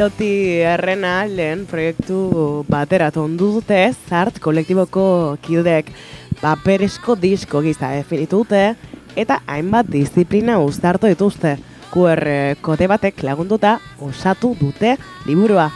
[0.00, 5.02] Loti errena lehen proiektu batera tondu dute, zart kolektiboko
[5.44, 5.90] kidek
[6.40, 8.62] paperesko disko giza definitu dute,
[9.12, 11.58] eta hainbat disiplina uztartu dituzte.
[11.92, 12.24] QR
[12.64, 14.94] kode batek lagunduta osatu dute
[15.28, 15.68] liburua.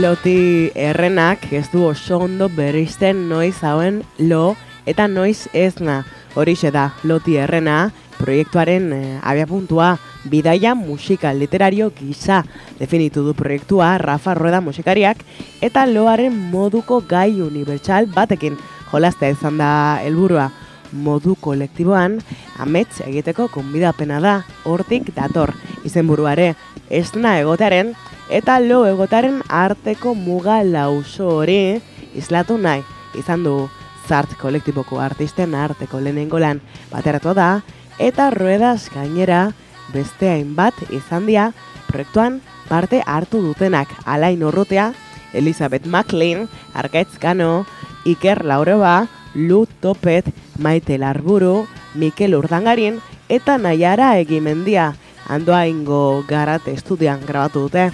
[0.00, 4.54] Loti errenak ez du oso ondo berrizten noiz hauen lo
[4.88, 6.06] eta noiz ezna.
[6.36, 9.96] Horixe da, Loti errena, proiektuaren e, abiapuntua,
[10.30, 12.44] bidaia musikal literario gisa.
[12.78, 15.22] Definitu du proiektua Rafa Rueda musikariak
[15.62, 18.58] eta loaren moduko gai unibertsal batekin.
[18.92, 20.50] Jolaztea izan da helburua.
[20.92, 22.20] Modu kolektiboan
[22.62, 25.52] amets egiteko konbidapena da hortik dator.
[25.84, 26.54] Izenburuare
[26.90, 27.94] esna egotearen
[28.30, 31.80] eta lo egotaren arteko muga lauso hori
[32.14, 32.84] islatu nahi
[33.18, 33.68] izan du.
[34.06, 36.60] Zart kolektiboko artisten arteko lehenengo lan
[36.92, 37.62] bateratu da
[37.98, 39.48] eta ruedas gainera
[39.94, 41.50] beste hainbat izan dira
[41.88, 44.92] proiektuan parte hartu dutenak alain urrutea,
[45.32, 47.66] Elizabeth McLean, Arkaitz Kano,
[48.04, 54.94] Iker Laureba, Lu Topet, Maite Larburu, Mikel Urdangarin eta Naiara Egimendia,
[55.28, 57.90] handoa ingo garat estudian grabatu dute.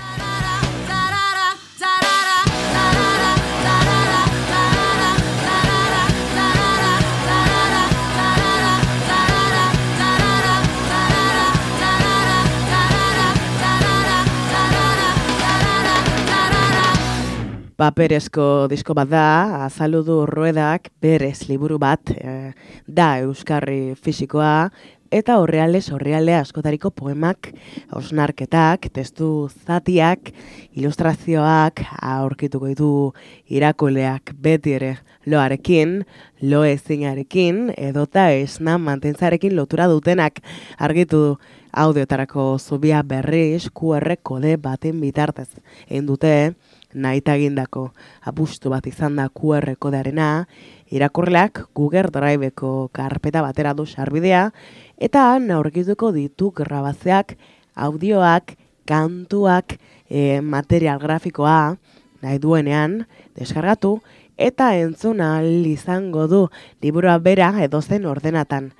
[17.82, 19.26] Paperezko disko bat da,
[19.66, 22.52] azaludu ruedak berez liburu bat e,
[22.86, 24.70] da euskarri fisikoa,
[25.10, 27.50] eta horreales horreale askotariko poemak,
[27.98, 30.30] osnarketak, testu zatiak,
[30.78, 32.92] ilustrazioak, aurkituko ditu
[33.50, 34.92] irakuleak beti ere
[35.26, 36.04] loarekin,
[36.46, 40.38] lo ezinarekin, edota esna mantentzarekin lotura dutenak
[40.78, 41.34] argitu du
[41.72, 45.48] audiotarako zubia berriz QR kode baten bitartez.
[45.88, 46.32] Egin dute,
[46.94, 47.90] naita egindako
[48.22, 50.46] apustu bat izan da QR kodearena,
[50.92, 54.50] irakurleak Google Driveko karpeta batera du sarbidea,
[54.98, 57.36] eta aurkituko ditu grabazeak,
[57.74, 61.76] audioak, kantuak, e, material grafikoa,
[62.22, 63.06] nahi duenean,
[63.38, 64.00] deskargatu,
[64.36, 66.48] eta entzuna izango du
[66.82, 68.72] liburua bera edozen ordenatan.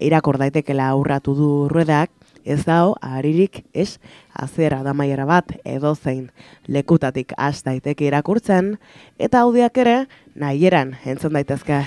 [0.00, 2.10] Irakur daitekela aurratu du ruedak,
[2.44, 3.98] ez dao aririk ez
[4.32, 6.30] azera damaiera bat edo zein
[6.66, 8.76] lekutatik az daiteke irakurtzen
[9.18, 11.84] eta audiak ere nahieran entzun daitezke.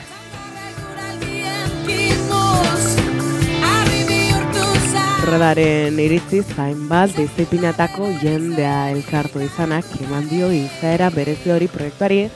[5.25, 12.27] Rodaren iritzi zain bat disiplinatako jendea elkartu izanak eman dio izaera berezi hori proiektuari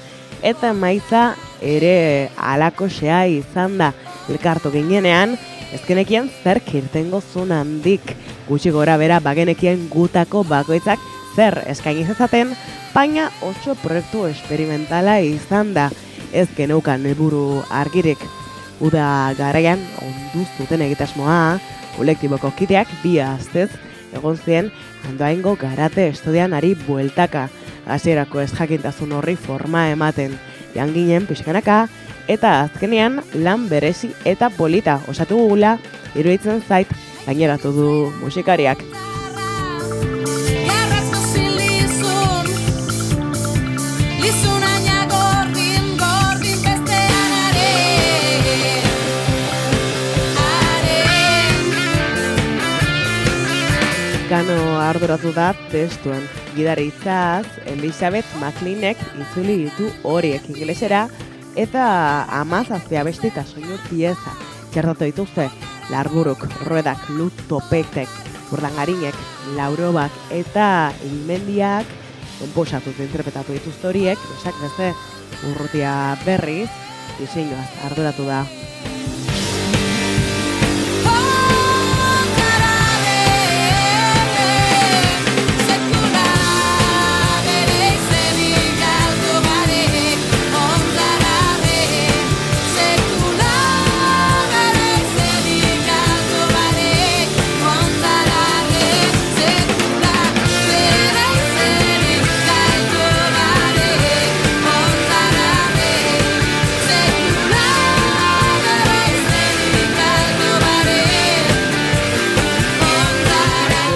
[0.42, 3.92] eta maiza ere alako xea izan da
[4.30, 5.38] elkartu ginenean
[5.74, 8.16] ezkenekien zer kirtengo zun handik
[8.48, 11.00] gutxi gora bera bagenekien gutako bakoitzak
[11.36, 12.56] zer eskaini zezaten,
[12.94, 15.90] baina oso proiektu esperimentala izan da
[16.34, 18.20] ez geneukan helburu argirik.
[18.80, 21.60] Uda garaian onduz duten egitasmoa,
[21.98, 23.70] kolektiboko kideak bi aztez
[24.16, 24.72] egon zien
[25.06, 27.48] handoaingo garate estudian ari bueltaka,
[27.86, 30.38] hasierako ez jakintasun horri forma ematen.
[30.76, 31.88] Janginen pixkanaka,
[32.30, 35.78] eta azkenean lan berezi eta polita osatu gugula
[36.14, 36.90] iruditzen zait
[37.26, 37.90] gaineratu du
[38.22, 38.86] musikariak.
[54.30, 56.22] Gano arduratu da testuen
[56.54, 60.46] gidari itzaz, Elizabeth McLeanek itzuli ditu horiek.
[60.54, 61.08] Inglesera,
[61.60, 64.36] eta amazaztea beste eta soinu pieza
[64.72, 65.50] txertatu dituzte
[65.90, 68.10] larburuk, ruedak, lut, topetek,
[68.54, 69.18] urdangarinek,
[69.58, 71.90] laurobak eta inmendiak
[72.40, 74.94] komposatu interpretatu dituzte horiek, besak beste
[75.52, 75.92] urrutia
[76.26, 76.70] berriz,
[77.20, 78.44] diseinuaz arduratu da.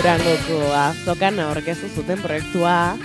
[0.04, 2.98] Durangoko azokan aurkezu zuten proiektua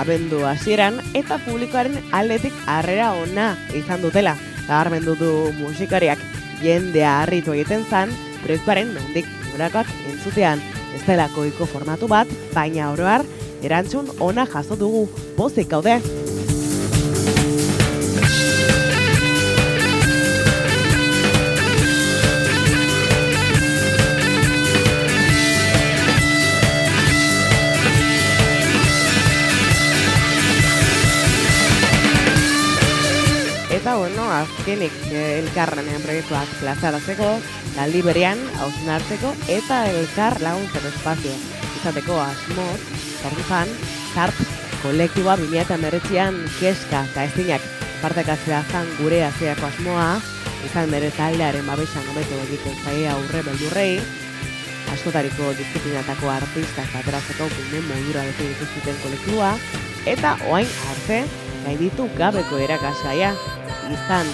[0.00, 4.32] abendu hasieran eta publikoaren aldetik harrera ona izan dutela.
[4.64, 5.28] Gabarmen dutu
[5.58, 6.22] musikariak
[6.62, 8.14] jendea harritu egiten zan
[8.46, 10.64] proiektuaren nondik durakoak entzutean.
[10.96, 13.26] ez delako formatu bat, baina oroar,
[13.62, 15.06] erantzun ona jaso dugu,
[15.36, 16.00] pozik gaude.
[34.44, 37.30] Azkenik eh, elkarranean proiektuak plazaratzeko,
[37.76, 41.34] taldi berean, hausnartzeko, eta elkar laguntzen espazio.
[41.78, 42.78] Izateko asmoz,
[43.22, 43.74] zorduzan,
[44.14, 44.40] zart,
[44.82, 47.64] kolektiboa bimia eta meretzian keska eta ezinak
[48.02, 50.08] partekatzea zan gure azeako asmoa,
[50.66, 53.92] izan bere taldearen babesan hobeto egiten zaia aurre beldurrei,
[54.94, 59.52] askotariko disiplinatako artistak ateratzeko gumen modura definitu zuten kolektiboa,
[60.06, 61.22] eta oain arte,
[61.78, 63.34] ditu gabeko erakasaia,
[63.94, 64.28] izan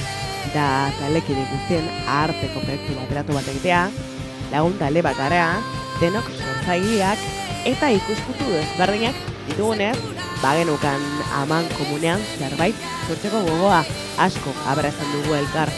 [0.55, 3.85] da talekin ikusten arteko proiektu bateratu bat egitea,
[4.53, 5.47] lagun tale bat gara,
[6.01, 7.23] denok sortzaileak
[7.71, 9.17] eta ikuskutu ezberdinak
[9.49, 9.97] ditugunez,
[10.43, 11.01] bagenukan
[11.41, 12.77] aman komunean zerbait
[13.09, 13.83] sortzeko gogoa
[14.21, 15.73] asko abrazan dugu elkar.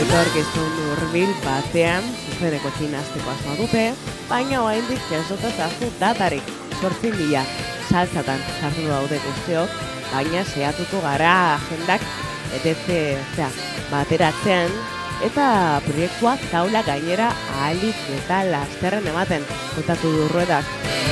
[0.00, 3.84] Eta orkestun urbil batean, zuzeneko txinazteko asmoa dute,
[4.30, 7.44] baina oaindik jasota zazu datarik sortzin dira
[7.90, 12.04] saltzatan sartu daude guztiok, baina seiatuko gara agendak
[12.58, 13.00] etetze,
[13.36, 13.50] zera,
[13.90, 14.72] bateratzean,
[15.26, 15.46] eta
[15.86, 19.46] proiektuak taula gainera ahalik eta lasterren ematen,
[19.76, 21.09] kontatu durruetak.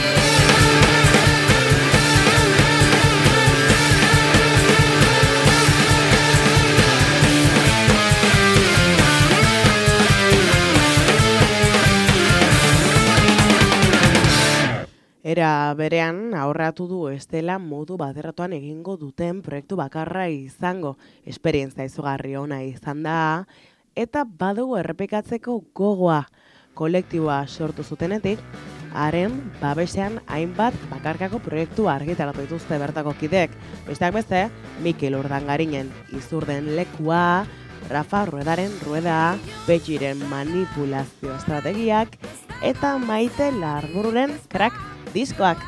[15.29, 20.95] Era berean aurratu du estela modu baterratuan egingo duten proiektu bakarra izango.
[21.29, 23.19] Esperientzia izugarri ona izan da
[23.93, 26.23] eta badugu errepikatzeko gogoa
[26.79, 28.41] kolektiboa sortu zutenetik,
[28.95, 33.53] haren babesean hainbat bakarkako proiektu argitaratu dituzte bertako kidek.
[33.85, 34.45] Besteak beste,
[34.81, 37.45] Mikel Urdangarinen izurden lekua,
[37.91, 39.37] Rafa Ruedaren rueda,
[39.67, 42.17] Betxiren manipulazio estrategiak,
[42.63, 45.59] eta maite larbururen krak Discoac